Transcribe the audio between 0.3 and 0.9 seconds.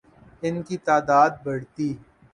ان کی